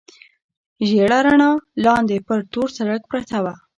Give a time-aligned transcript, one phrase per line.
[0.87, 1.51] ژېړه رڼا،
[1.85, 3.53] لاندې پر تور سړک پرته وه.